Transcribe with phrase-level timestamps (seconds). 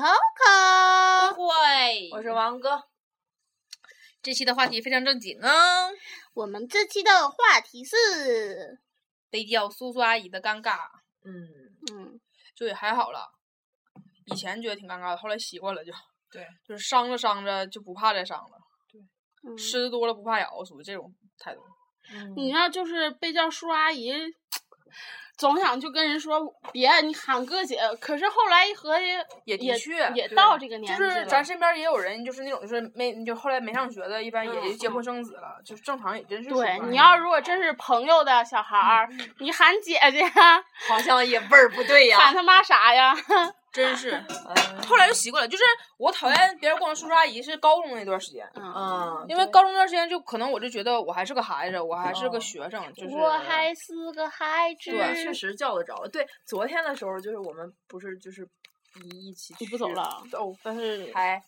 [0.00, 0.06] 口
[1.34, 2.84] 会，我是王哥。
[4.22, 5.90] 这期的话题非常正经啊！
[6.32, 8.80] 我们这期的话题是
[9.28, 10.78] 被叫叔叔阿姨的尴尬。
[11.22, 11.46] 嗯
[11.92, 12.18] 嗯，
[12.56, 13.30] 就也还好了。
[14.24, 15.92] 以前觉得挺尴尬的，后来习惯了就。
[16.30, 18.58] 对， 就是伤着伤着就不怕再伤了。
[18.90, 21.60] 对，吃的多了不怕咬，属于这种态度。
[22.36, 24.14] 你要就是被叫叔阿姨。
[25.40, 26.38] 总想就跟人说
[26.70, 29.06] 别你喊哥姐，可是后来一合计，
[29.46, 31.08] 也也确也到这个年纪了。
[31.08, 36.50] 就是咱身边也有人，就是那种就是没就后来没上学的，一般也就结婚生子了，就是正常也真是。
[36.50, 40.22] 对，你要如果真是朋友的小孩儿，你喊姐姐，
[40.86, 42.18] 好像也味儿不对呀。
[42.18, 43.16] 喊他妈啥呀？
[43.72, 44.20] 真是，
[44.88, 45.48] 后来就习惯了。
[45.48, 45.62] 就是
[45.96, 48.44] 我讨厌别人管我叔叔阿姨，是高中那段时间。
[48.54, 49.24] 嗯。
[49.28, 53.14] 因为高中那段时间，就可能我就觉得我还是个孩子，我还是个学生，就是。
[53.14, 54.90] 我还是个孩子。
[54.90, 56.06] 对，确实叫得着。
[56.08, 58.48] 对，昨天的时候就是我们不是就是
[59.04, 59.54] 一一起。
[59.60, 60.02] 你不走了？
[60.32, 61.40] 哦，但是拍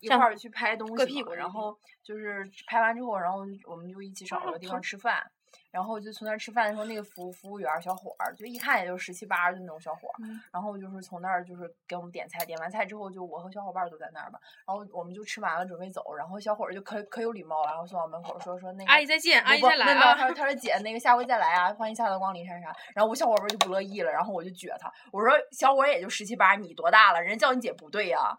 [0.00, 5.22] 一块儿去拍东西，屁股，然后就是拍完之后，然后我们就一起找了个地方吃饭。
[5.70, 10.14] 然后就从那儿吃饭的时候，那个服服务员小伙儿，就一看也就十七八的那种小伙儿。
[10.52, 14.38] 然后就是从那儿就是给我们点菜，点完菜之后，就我和小伙伴都在那儿嘛。
[14.66, 16.14] 然后我们就吃完了，准备走。
[16.14, 20.14] 然后小伙儿就可可有礼貌了，然后送到门口说说那个阿姨再见，阿姨再来啊。
[20.14, 22.74] 他说他说姐，那个下回再来啊，欢迎下次光临啥啥。
[22.94, 27.22] 然后我小伙伴就不乐意了，然后我就撅他，我说小伙儿也就十七八，你多大了？
[27.22, 28.36] 人家叫你姐不对呀。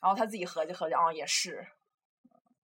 [0.00, 1.66] 然后他自己合计合计啊，也是。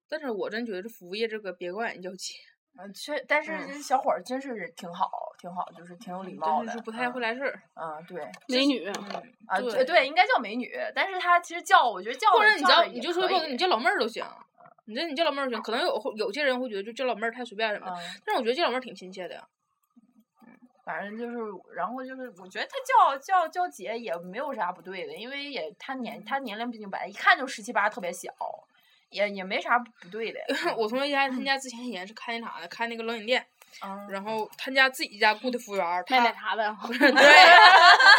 [0.07, 2.35] 但是我真觉得这服务业这个别管人叫姐。
[2.77, 5.09] 嗯，确，但是这小伙儿真是挺好，
[5.39, 7.61] 挺好，就是挺有礼貌的，是不太会来事儿。
[7.75, 8.85] 嗯，对，美女。
[9.47, 10.71] 啊，对对，应该叫美女。
[10.93, 14.25] 但是她其实叫，我觉得叫或者你叫你就说不，你叫老妹儿都行。
[14.87, 17.87] 你这你叫老妹儿行，可能有有些人会觉得就叫老妹儿太随便什么，
[18.25, 19.41] 但是我觉得叫老妹儿挺亲切的。
[20.45, 20.53] 嗯，
[20.83, 21.37] 反正就是，
[21.75, 28.29] 然后就是，我觉得他叫叫叫姐也没有啥不对的，因为也他年他年龄毕竟白，一看就十七八，特别小。
[29.15, 30.39] 也也没啥不对的。
[30.77, 33.45] 我同学家他家之前以前是开那啥的，开那个冷饮店。
[33.83, 34.07] 嗯。
[34.09, 36.75] 然后他家自己家雇的服务员儿，卖奶茶的。
[36.87, 36.99] 对。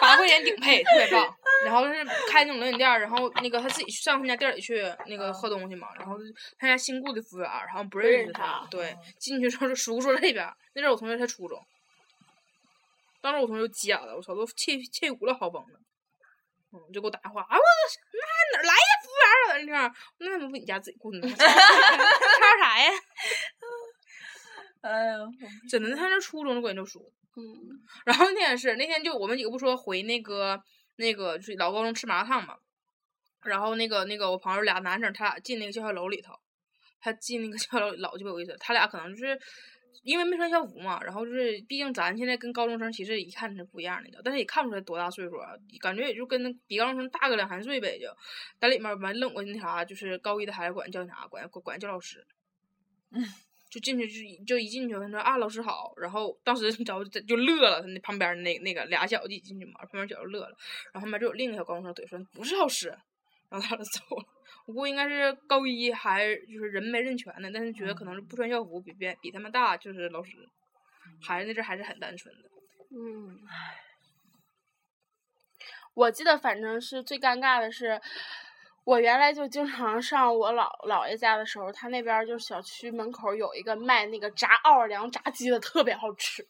[0.01, 1.37] 八块钱顶配，特别棒。
[1.65, 5.89] 然后是开那种冷饮店，然后那个他自己上他家店里去那个喝东西嘛。
[5.99, 6.17] 然后
[6.59, 8.67] 他家新雇的服务员儿，好像不认识他。
[8.71, 8.97] 对。
[9.19, 11.59] 进去之后就叔叔这边，那阵我同学才初中。
[13.23, 15.81] 当时我同学就急眼了，我操，都气气鼓了，好崩了。
[16.73, 17.57] 嗯，就给我打电话啊！
[17.57, 17.63] 我
[18.13, 18.93] 那哪来呀？
[19.17, 21.29] 服务员儿在那儿，那怎么不你家自己棍呢？
[21.29, 22.91] 吵啥呀？
[24.83, 25.19] 哎呀，
[25.69, 27.01] 真的，他那初中就管叫叔。
[27.37, 27.43] 嗯。
[28.05, 30.63] 然后那天是那天就我们几个不说回那个
[30.97, 32.57] 那个就是老高中吃麻辣烫嘛，
[33.45, 36.33] 然后那个那个我朋友俩男生，他俩进那个教学楼里头，
[37.01, 39.39] 他进那个教学楼老鸡巴有意思，他俩可能就是。
[40.03, 48.07] 因为没穿校服嘛，然后就是，毕竟咱现在跟高中生其实一看是不一样的，但是也看不出来多大岁数啊，感觉也就跟比高中生大个两三岁呗，就
[48.59, 52.27] 在里面完愣我那啥，就是高一的孩子管叫啥，管管管叫老师，
[53.11, 53.25] 嗯，
[53.69, 60.57] 就进去就就一进去他说啊老师好，然后当时 你知道就乐了，他那旁边那那个俩小子一进去嘛，旁边小子乐了，
[60.93, 62.97] 然后旁边就有另一个小高中生怼说不是老师，
[63.49, 64.27] 然后他就 走了。
[64.67, 70.49] 我估计应该是高一还就是人没认全呢，但是觉得可能是不穿校服比别比他们大，就是老师，
[71.23, 72.49] 孩子那阵还是很单纯的。
[72.91, 73.41] 嗯，
[75.95, 78.01] 我记得反正是最尴尬的是。
[78.87, 86.47] 我原来就经常上我姥姥爷家的时候，他那边就是小区门口有一个卖那个炸奥尔良炸鸡的，特别好吃。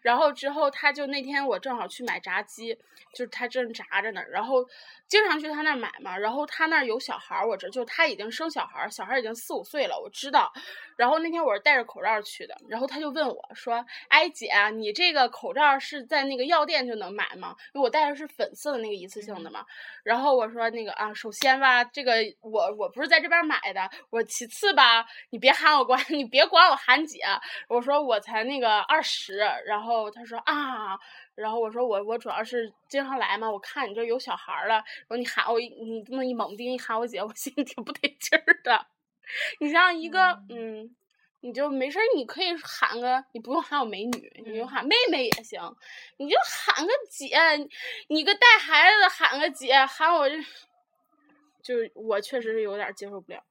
[0.00, 2.72] 然后之后他就那天我正好去买炸鸡，
[3.12, 4.22] 就是他正炸着呢。
[4.30, 4.64] 然后
[5.08, 6.16] 经常去他那儿买嘛。
[6.16, 10.52] 然后他那儿有小孩儿，我这就他已经生小孩儿，小孩儿已经四五岁了，我知道。
[11.00, 17.56] 然后那天我是戴着口罩去的，然后他就问我说：“哎姐，你这个口罩是在那个药店就能买吗？
[17.72, 19.64] 因为我戴的是粉色的那个一次性的嘛。”
[20.04, 27.20] 然后我说：“那个啊，首先吧。”这个我我不是在这边买的，我其次吧，你别喊我管， 你别管我喊姐，
[27.66, 30.98] 我说我才那个二十，然后他说啊，
[31.34, 38.86] 然后我说我我主要是经常来嘛，我看你这有小孩了，然后你喊我你这么一猛丁一喊我姐，我心里挺不得劲儿的。
[39.60, 40.94] 你像一个嗯，
[41.40, 45.76] 你就没事儿，你可以喊个，你不用喊我美女，你就喊妹妹也行，
[46.18, 47.36] 你就喊个姐，
[48.08, 50.36] 你个带孩子的喊个姐，喊我这。
[51.62, 53.44] 就我确实是有点接受不了，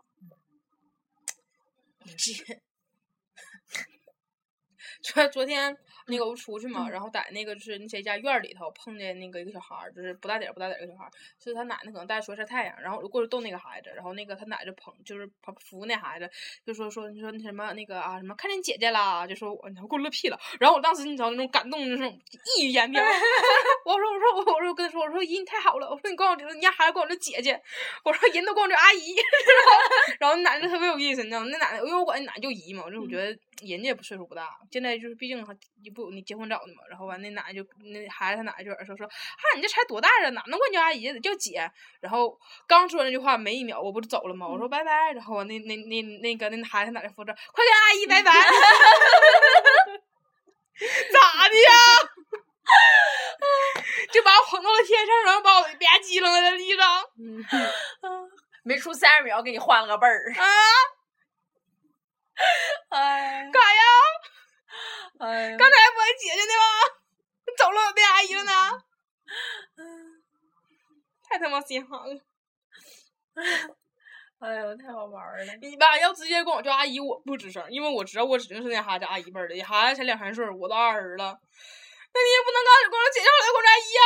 [2.17, 2.59] 姐，
[5.03, 5.77] 昨昨天
[6.09, 16.29] 那个我出去嘛，然后在那个就是那谁家院儿里头碰见那个一个小孩儿，就是不大点儿不大点儿一个小孩儿，就是他奶奶可能带出去晒太阳，然后我就过去逗那个孩子，然后那个他奶就捧就是捧扶那孩子，
[16.65, 22.19] 就说说你说那什么那个啊什么看见姐姐啦，就说我你给我乐屁了，然后我当时你知道那种感动的那种
[22.57, 23.03] 溢于言表，
[23.85, 27.61] 我说我说我我说跟他说我说姨你太好了，我说你管我这人家孩子管我叫姐姐，
[28.03, 29.15] 我说人都管我叫阿姨，
[30.19, 31.47] 然后那奶奶特别有意思，你知道吗？
[31.51, 33.25] 那奶奶因为我管那奶奶叫姨嘛，我就觉得
[33.61, 39.13] 人家也不岁数不大，现在就是毕竟还也不你结婚早的嘛，然后完那奶奶就那孩子他奶奶就说说，哈
[39.55, 41.69] 你这才多大啊，哪能管你叫阿姨得叫姐，
[41.99, 42.37] 然后
[42.67, 44.47] 刚说那句话没一秒我不就走了吗？
[44.47, 48.31] 我说拜拜，然后完那那那那个那孩子他奶奶扶着，快跟阿姨拜拜，
[51.11, 51.71] 咋的呀？
[54.13, 55.69] 就把我捧到了天上，然后把我吧
[56.03, 57.03] 唧扔在地上。
[58.63, 60.31] 没出三十秒给你换了个辈儿。
[60.37, 60.43] 啊，
[62.89, 63.81] 哎，干啥呀？
[65.19, 66.65] 哎，刚才不还姐姐呢吗？
[67.57, 68.51] 走了变阿姨了呢？
[71.27, 72.21] 太他妈心寒了！
[74.39, 75.53] 哎呦，太好玩儿了。
[75.61, 81.25] 你吧，要直接管我叫阿姨，我不吱声，因为我知道我指定是那孩子阿姨辈儿的，孩子才两三岁儿，我都二十了，
[82.13, 84.03] 那你也不能刚管我姐叫来管我阿姨啊！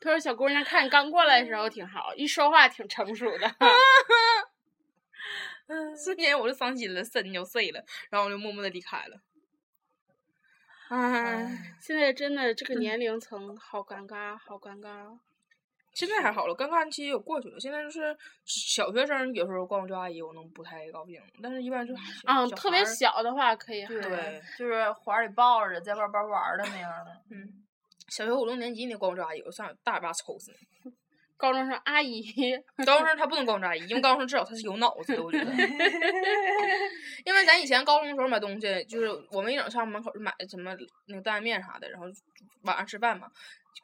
[0.00, 3.56] 他说小姑娘看你刚过来的时候挺好，一说话挺成熟的。
[6.04, 9.20] 瞬间我就伤心了，肾就碎了，然后我就默默的离开了。
[10.90, 15.16] 唉，现在真的这个年龄层好尴尬，好尴尬。
[15.94, 17.60] 现在还好了，尴尬期也过去了。
[17.60, 21.94] 现在就是小学生有时候管我叫阿姨，我能不太高兴，但是一般就
[22.26, 23.86] 嗯，特别小的话可以。
[23.86, 27.12] 对就是怀里抱着，在外边玩儿的那样的。
[27.30, 27.64] 嗯，
[28.08, 30.92] 小学五六年级你管我叫阿姨，我上大嘴巴抽死你。
[31.40, 32.22] 高中生阿姨，
[32.84, 35.50] 高中生他不能管我叫阿姨，因为高中生至少他是有脑子的，我觉得。
[37.24, 40.76] 因为咱以前高中时候买东西，就是我们一整上门口就买什么
[41.06, 42.06] 那个担担面啥的，然后
[42.62, 43.30] 晚上吃饭嘛，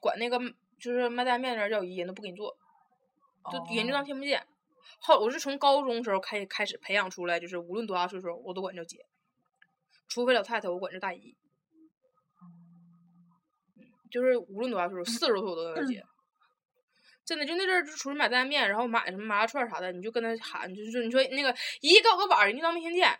[0.00, 0.38] 管那个
[0.78, 2.54] 就是卖担担面的人叫姨，人都不给你做，
[3.50, 4.46] 就人就当听不见。
[5.00, 9.06] 后我是从高中时候开开始培养出来，就是无论多大岁数，我都管叫姐，
[10.08, 11.34] 除非老太太，我管叫大姨。
[12.42, 16.04] 嗯就是无论多大岁数，四十多岁我都叫姐。
[17.26, 23.18] 真的，就那阵儿就出去买担担面，然后买什么麻辣串儿啥的，你就跟他喊，就是你说那个姨给我个碗儿，人家当没听见。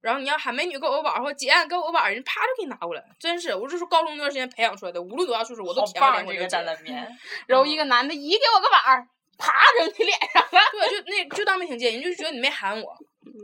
[0.00, 3.04] 然后你要喊美女给我个碗儿，或者姐给我个碗儿，人啪就给你拿过来。
[3.18, 7.18] 真是，我就是高中那段时间培养出来的，无论多大岁数，我都好舔着棒这个担担面。
[7.48, 10.60] 然后一个男的，姨给我个碗儿，啪扔你脸上了。
[10.70, 12.96] 对，就那就当没听见，人就觉得你没喊我，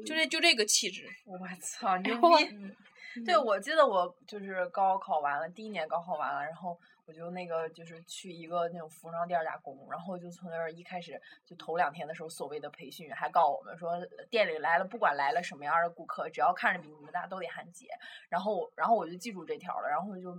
[0.06, 1.04] 就这就这个气质。
[1.26, 2.48] 我操，牛逼！
[3.26, 13.92] 对，我记得我就是高考完了，第一年高考完了，然后我就那个就是去一个那种服装店打工，然后就从那儿一开始就头两天的时候，所谓的培训还告我们说，
[14.30, 17.88] 店里来了不管来了什么样的顾客，只要看着比你们大都得喊姐。
[18.30, 20.34] 然后然后我就记住这条了，然后就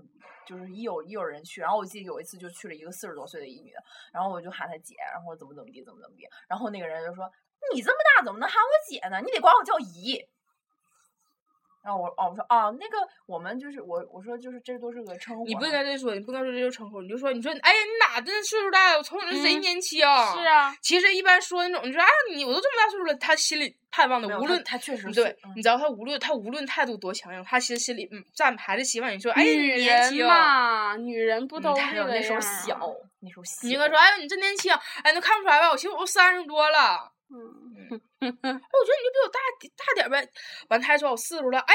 [0.46, 7.32] 就是一有一有人去，然后我记得有一次就去了一个四十多岁的一女的，然后我就喊她姐，然后怎么怎么地怎么怎么地，然后那个人就说
[7.74, 9.22] 你这么大怎么能喊我姐呢？
[9.22, 10.28] 你得管我叫姨。
[11.86, 15.46] 然后我哦，我说啊，那个我们就是我我说就是这都是个称呼。
[15.46, 18.98] 你不应该这说，你不能说这就是称呼，你就说你说哎呀你哪真岁数大呀？
[18.98, 20.00] 我瞅你这贼嗯年轻。
[20.00, 20.04] 是
[20.50, 30.26] 啊，其实一般说那种，你说啊你我都这么大岁数了，他心里盼望的无论他他确实对，嗯你知道他无论他无论态度多强硬，他其实心里嗯站还是希望你说哎女人年轻。
[30.26, 32.80] 嘛，女人不嗯都还有那时候小，
[33.20, 33.52] 那时候小。
[33.68, 34.74] 你应该说，哎，你真年轻，
[35.04, 35.70] 哎，你看不出来吧？
[35.70, 39.40] 我其实我都三十多了，嗯，哎， 我觉得你就比我大
[39.76, 40.28] 大点呗。
[40.70, 41.74] 完，他还说我四十了，哎，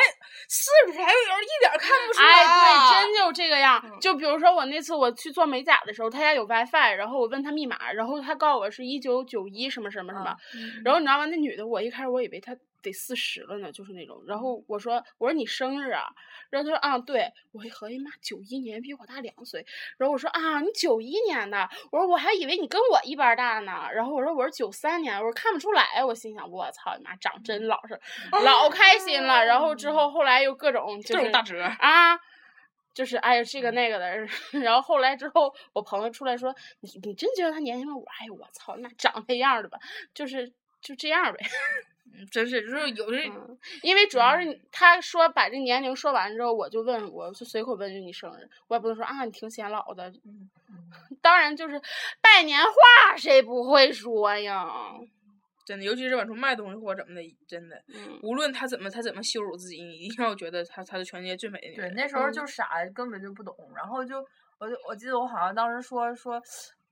[0.48, 2.44] 四十还有人一点看不出来。
[2.44, 4.00] 哎，对，真就这个样嗯。
[4.00, 10.34] 就比如说我那次我去做美甲的时候，他家有 WiFi，然后我问他密码，然后他告诉我是一九九一什么什么什么，
[10.84, 11.26] 然后你知道吗？
[11.26, 14.22] 那女的我一开始我以为她得四十了呢，就是那种。
[14.26, 16.08] 然后我说我说你生日啊？
[16.48, 19.64] 然后他说啊对，我一合计妈九一年比我大两岁。
[19.98, 23.86] 然后我说啊你九一年的，我说我还以为你跟我一般大呢。
[23.94, 28.00] 然后我说我是九三年，我说看不出来，我心想我操你妈长真老实，
[28.44, 29.44] 老开心了。
[29.44, 31.62] 然后之后后来又各种就是这种大折。
[31.62, 32.18] 啊，
[32.94, 34.28] 就是哎呀这个那个的，
[34.60, 37.94] 然后后来之后，我朋友出来说，你你真觉得他年轻吗？
[37.96, 39.78] 我哎呦我操，那长那样的吧，
[40.14, 41.38] 就是就这样呗。
[42.12, 43.16] 嗯真是，就是有的
[43.82, 50.08] 因为主要是他说把这年龄说完之后，我就问我就随口问句你生日，我也不能说啊你挺显老的。
[50.24, 50.50] 嗯
[51.22, 51.80] 当然就是
[52.20, 54.66] 拜年话谁不会说呀？
[55.70, 63.54] 真的，尤其是往出卖东西或者怎么的，真的，嗯，无论他怎么他怎么羞辱自己，你一定要觉得他他是全世界最美的女对，那时候嗯就傻，根本就不懂。
[63.76, 64.18] 然后就，
[64.58, 66.34] 我就我记得我好像当时说说，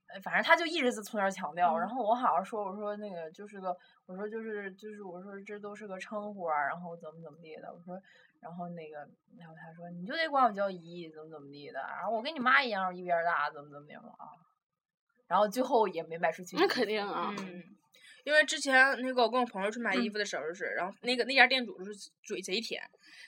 [0.07, 1.77] 呃反正他就一直在从那儿强调。
[1.77, 8.01] 然后我好像说我说那个就是个我说就是就是我说这都是个称呼啊，然后怎么怎么地的，我说，
[8.39, 8.99] 然后那个，
[9.37, 14.31] 然后他说你就得管我叫姨，怎么怎么地的，然后我跟你妈一样一边大，怎么怎么样啊，
[15.27, 16.55] 然后最后也没卖出去。
[16.55, 17.35] 那肯定啊。
[17.37, 17.63] 嗯，
[18.29, 22.79] 因为之前那个我跟我朋友去买衣服的时候是，然后那个那家店主就是嘴贼甜。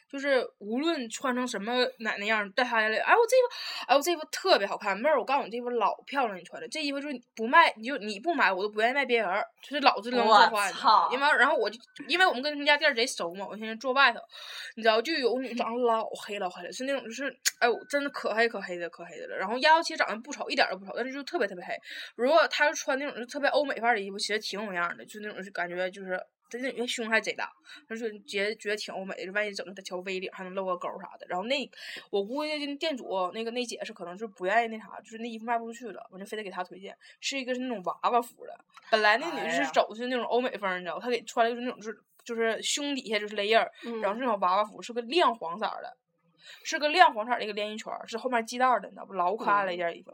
[0.10, 4.98] 就是无论穿成什么奶奶样，带他来，哎，我这衣服，哎，我这衣服特别好看。
[4.98, 9.28] 妹儿，我告诉你，这衣服老漂亮，你穿的这衣服就是不卖，你就你不买，我都不愿意卖别人。
[9.62, 14.20] 就是老是能说话，因为然后我就因为我们跟他们家店贼熟嘛，我现在坐外头，
[14.76, 19.38] 你知道，就有女长得老黑老黑了，是那种就是，哎呦，真的可黑可黑的可黑的了。
[19.38, 21.74] 然后丫头其实长得不丑，一点都不丑，但是就特别特别黑。
[22.16, 26.20] 如果她要穿那种就特别欧美范儿的衣服，其实挺有样的，就那种感觉就是。
[26.52, 27.52] 真的，胸还贼大，
[27.88, 31.26] 他说觉觉得挺欧美的，万一整个条 V 领还能露个沟啥的。
[31.30, 31.72] 然后那
[32.10, 38.54] 我估计店主那个那姐是可能是不愿意那啥，就是那衣服卖不出去了，我就非得给她推荐，是一个是那种娃娃服的。
[38.90, 45.98] 本来那女是走的是那种欧美风，你知道，她给穿的就是那种是就是胸底下就是勒印儿，然后是那种娃娃服，是个亮黄色的。
[46.64, 49.14] 是个亮黄色的一个连衣裙是后面系带的，你知道不？
[49.14, 50.12] 老可爱了一件衣服，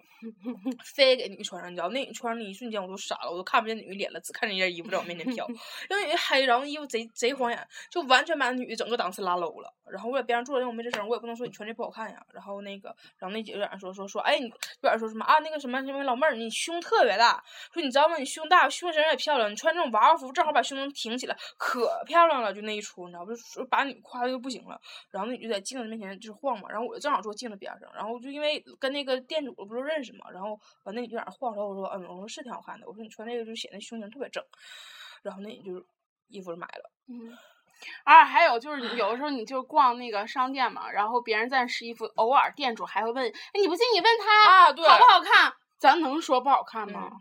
[0.84, 1.90] 非给女穿上，你知道？
[1.90, 5.48] 那女穿上那一瞬间，我都傻了，我都看不见女的脸了，只看见一件衣服在我面前飘。
[5.90, 9.74] 因为女黑，然后衣服贼贼晃眼，就完全把那女的整个档次拉 low 了。
[9.90, 12.22] 然后我在边上坐着，我没吱声，我也不能说你穿这不好看呀。
[12.34, 15.40] 然后那个，然后那姐就在那说说说，哎，你有点说什么啊？
[15.40, 17.42] 那个什么什么老妹儿，你胸特别大，
[17.74, 18.18] 说你知道吗？
[18.18, 22.54] 你胸大，胸型也漂亮，你穿这种娃娃服正好把胸能挺起来，可漂亮了。
[22.54, 23.34] 就那一出，你知道不？
[23.36, 24.80] 就把女夸的就不行了。
[25.10, 34.44] 然后那女就在镜子面前就是晃嘛，然后我就正好坐镜子边上，然后就因为跟那个店主不是认识嘛，然后完那女就在那晃着，我说嗯，我说是挺好看的，我说你穿那个就显得胸型特别正。
[35.24, 35.86] 然后那你就
[36.28, 36.92] 衣服就买了。
[37.08, 37.38] 嗯。
[38.04, 45.54] 啊，还有就是有的时候你就逛那个商店嘛，然后别人在试衣服，偶尔店主还会问，哎，你不信你问他啊，好不好看？
[45.80, 47.12] 咱能说不好看吗？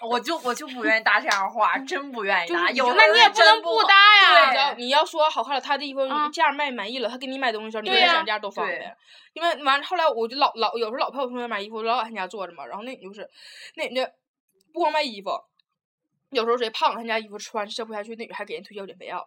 [0.00, 2.70] 我就我就不愿意搭这样话，真不愿意搭。
[2.70, 4.74] 有那你也不能不搭呀。
[4.78, 6.00] 你要说好看了，他的衣服
[6.32, 8.96] 价卖满意了，他给你买东西时候，你跟他讲价多方便。
[9.34, 12.64] 因为完后来我就老老有时候老陪我同学买衣服，老在他家坐着嘛。
[12.64, 13.28] 然后那女就是，
[13.76, 14.10] 那女的
[14.72, 15.30] 不光卖衣服，
[16.30, 19.26] 有时候谁胖，他家衣服穿瘦不下去，那女还给人推销减肥药。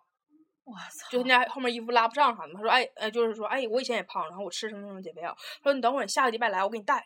[0.64, 1.12] 我操！
[1.12, 5.36] 就他家后面衣服拉不上啥的，他说哎哎，就是说哎，我以前也胖，然后我吃什么什么减肥药。
[5.62, 7.06] 说你等会儿，你下个礼拜来，我给你带。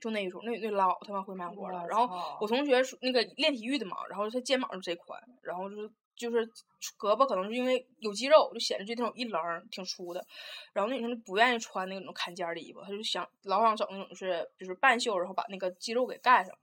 [0.00, 1.86] 就那一种，那那老他妈会卖活了。
[1.86, 6.48] 然后我同学那个练体育的嘛，然后他肩膀就贼宽，然后就是就是
[6.98, 10.24] 胳膊可能是因为有肌肉，就显得就那种一棱挺粗的。
[10.72, 16.54] 然后那女生就不愿意穿那种坎肩的衣服，她就想老想整那种是就是半袖，然后把那个肌肉给盖上。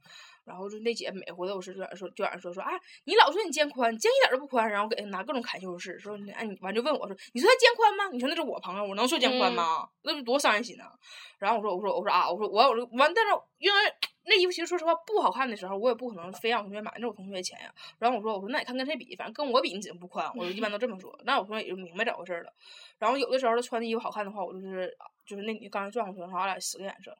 [0.45, 2.71] 然后就那姐每回都是就在说就在说说啊，
[3.05, 8.09] 你老说你肩宽，肩一点都不宽，然后给他拿各种砍袖式，说哎你完就问我说，你说他肩宽吗？
[8.11, 9.87] 你说那是我朋友，我能说肩宽吗？
[10.03, 10.83] 那不多伤人心呢。
[11.39, 13.79] 然后我说我说我说啊，我说我我完，但是因为
[14.25, 17.73] 那衣服其实说实话不好看的时候，我也不可能非让我同学买，那我同学的钱呀。
[17.99, 20.29] 然后我说我说那你看跟谁比，反正跟我比你怎么不宽？
[20.35, 21.17] 我就一般都这么说。
[21.25, 22.53] 那我同学也就明白咋回事了。
[22.99, 24.95] 然后有的时候他穿的衣服好看的话，我就是
[25.25, 27.17] 就是那你刚才转过去，然后，俺俩使个眼色。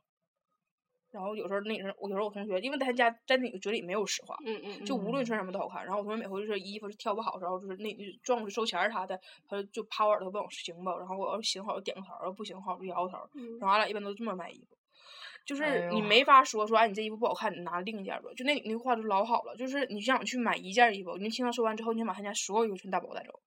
[1.13, 5.85] 然后有时候那人，我有时候我同学，因为他家在那个嘴里没有实话，嗯嗯，就无论穿什么都好看。
[5.85, 10.89] 然后我同学每回就是衣服是挑不好然后，就是那撞去收钱啥的，他就趴我耳朵问我行不？
[10.89, 13.19] 然后我要是行好就点个头，要不行的话我就摇头。
[13.59, 14.75] 然后俺俩一般都这么买衣服，
[15.45, 18.29] 就是你没法说说哎你这衣服不好看，你拿另一件吧。
[18.35, 23.39] 就那那句话就老好了，就是你想去买一件衣服，你听他说完之后，你想把他家所有衣服全打包带走。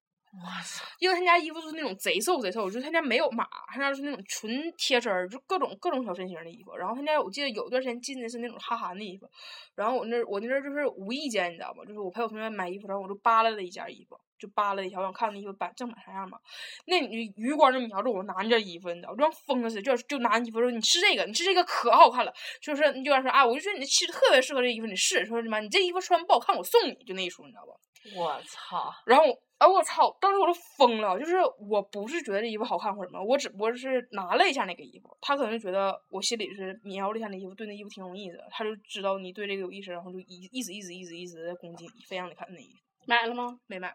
[0.44, 0.84] 哇塞！
[0.98, 6.76] 因为他家衣服是那种贼瘦贼瘦，就是他家没有码，他家是那种纯贴身儿，就各种各种小身形的衣服。
[6.76, 9.26] 然后他家我记得有一段时间进的是那种哈韩的衣服，
[9.74, 11.84] 然后我那我那阵儿就是无意间你知道吗？
[11.86, 16.38] 就是我陪我同学买衣服，然后我就扒拉了一件衣服，就扒拉一条，我想看那衣服版正版啥样嘛。
[16.86, 27.72] 那你余光就瞄着我拿那件衣服，你知道，就像疯了似的，就就拿衣服说你试这个，你试这个可好看了，就是你就说啊，我就觉得你试特别适合这衣服，你试，说什么你这衣服穿不好看，我送你，就那一出，你知道吧？
[28.16, 28.92] 我操！
[29.06, 29.24] 然后。
[29.58, 30.14] 哎我操！
[30.20, 42.80] 当时我都疯了，就是我不是觉得这衣服好看或者什么，我只不过是拿了一下那个衣服，他可能就觉得我心里是瞄了一下那衣服，对那衣服挺有意思，他就知道你对这个有意思，然后就一一直一直一直一直在攻击你，非让你看那衣服。
[43.06, 43.58] 买了吗？
[43.66, 43.94] 没买，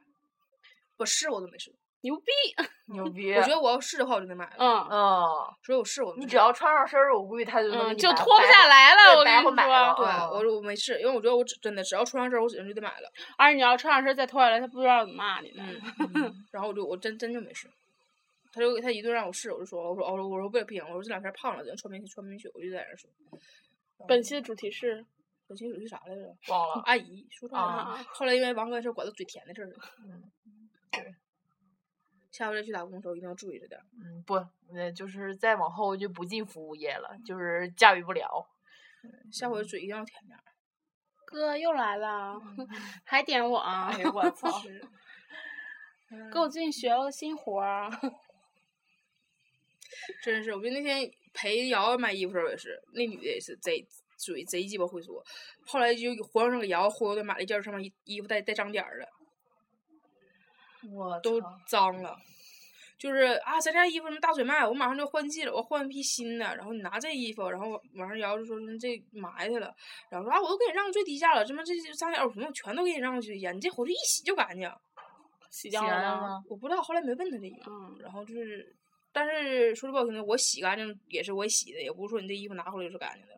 [0.97, 1.75] 我试我都没试。
[2.01, 2.31] 牛逼，
[2.87, 3.33] 牛 逼！
[3.33, 4.55] 我觉得我要试的话，我就得买了。
[4.57, 5.23] 嗯嗯，
[5.63, 6.15] 所以我试我。
[6.17, 9.17] 你只要穿上身儿，我估计他就能就脱不下来了。
[9.17, 10.05] 我跟你说，对，
[10.35, 13.11] 我说我没试，因为我觉得我只真的只要穿上身儿，我指定就得买了。
[13.37, 15.63] 而且你要穿上身儿再脱下来，他不知道怎么骂你呢。
[16.51, 17.69] 然后我就我真真就没试，
[18.51, 23.09] 他就他一顿让我试，我就说我说我说我说不行不行，我说这两天胖了，能穿不进去穿不进去，我就在那说。
[24.07, 25.05] 本期的主题是，
[25.47, 26.35] 本期主题啥来着？
[26.49, 26.81] 忘了。
[26.85, 28.03] 阿姨说错了。
[28.07, 29.75] 后来因为王哥的事管他嘴甜的事儿了。
[30.03, 30.23] 嗯，
[30.91, 31.13] 对。
[32.31, 33.79] 下回再去打工的时候一定要注意着点。
[34.01, 38.47] 嗯，不，那就是再往后就不进服务业了，就是驾驭不了。
[39.31, 40.43] 下回嘴一定要甜点儿。
[41.25, 42.39] 哥又来了，
[43.05, 43.91] 还点我啊！
[43.93, 44.49] 哎呦我操！
[46.31, 47.89] 给我最近学了个新活儿。
[50.23, 53.85] 真是，我觉得那天陪瑶瑶买衣服时候也是，那女的也是贼
[54.17, 55.23] 嘴贼鸡巴会说，
[55.65, 59.07] 后来就活生生给瑶忽悠的买了一件上面衣衣服带带脏点儿的，
[60.89, 62.17] 我都脏了。
[62.97, 66.55] 就是啊，咱家衣服什么大甩卖，我马上就换季了，我换一批新的。
[66.55, 69.73] 然后你拿这衣服，然后完事瑶就说说这埋汰了，
[70.09, 74.71] 然后说啊，我都给你让最低价了，什么这些脏点儿我全全都给你让去呀，你这回去一洗就干净。
[75.49, 76.43] 洗掉了吗？
[76.47, 77.71] 我不知道，后来没问他这衣服。
[77.71, 78.73] 嗯，然后就是，
[79.11, 83.33] 但是说句不好听的，我洗干净也是我洗的，也不是说你这衣服拿回来就是干净的。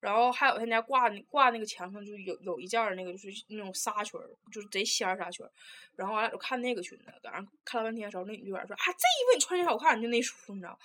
[0.00, 5.50] 然后还有他家挂那挂那个墙上就有有一件儿那个就是那种纱裙儿，就是贼仙儿纱裙儿。
[5.94, 10.78] 然后俺俩就看那个裙子，搁那看了半天的时候，那女店员说啊这衣服你穿着好看，你就那舒服，你知道？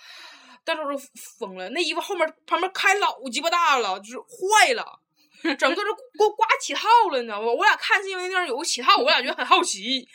[0.64, 0.98] 但是我都
[1.38, 5.00] 疯了，那衣服后面旁边开老鸡巴大了，就是坏了。
[5.58, 5.82] 整个都
[6.16, 7.48] 给我刮起套了，你知道吗？
[7.50, 10.06] 我俩看是因为那地方有个起套，我俩觉得很好奇。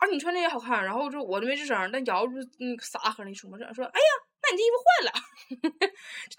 [0.00, 4.10] 啊，你穿这也好看，然后就我就没吱声，那瑶就嗯傻呵那出门说，哎呀，
[4.40, 5.37] 那你这衣服换了，就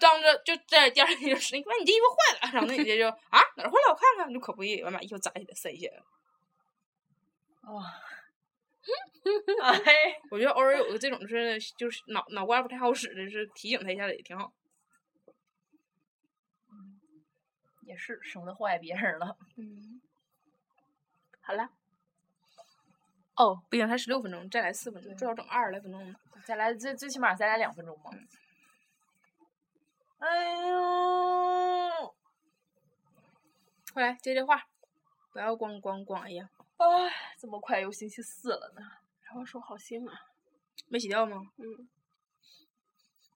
[0.00, 6.04] 当着就在店里就是，那你这衣服坏了，然后那姐姐就啊哪儿坏了我看看，就可不意，完把衣服摘起来塞起来了。
[7.72, 7.84] 哇！
[9.84, 14.52] 哎，我觉得偶尔有个这种就是就是脑脑瓜不太好使的，就是提醒他一下也挺好。
[17.82, 19.36] 也是省得祸害别人了。
[19.56, 20.00] 嗯，
[21.40, 21.68] 好了，
[23.34, 26.14] 哦，不行才十六分钟，再来四分钟，对最少整二十来分钟呢。
[26.46, 28.10] 再来最最起码再来两分钟吧。
[28.12, 28.26] 嗯
[30.20, 32.14] 哎呦，
[33.94, 34.66] 快来接电话，
[35.32, 36.86] 不要咣咣咣哎呀，哎，
[37.38, 38.82] 这么快又星期四了呢？
[39.22, 40.14] 然后手好腥啊。
[40.88, 41.50] 没洗掉吗？
[41.56, 41.88] 嗯，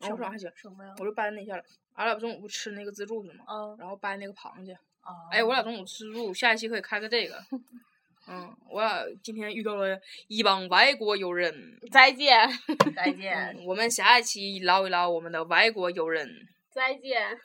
[0.01, 0.95] 我手还行，什么呀？
[0.99, 1.65] 我就搬那下了。
[1.95, 3.45] 俺俩不中午不吃那个自助去吗？
[3.49, 4.75] 嗯然后掰那个螃蟹。
[5.01, 7.43] 啊，哎，我俩中午吃自助，下一期可以开个这个。
[8.29, 12.49] 嗯，我俩今天遇到了一帮外国友人，再见，
[12.95, 13.55] 再见。
[13.57, 17.41] 嗯，我们下一期唠一唠我们的外国友人，再见。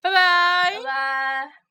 [0.00, 1.67] 拜拜拜拜。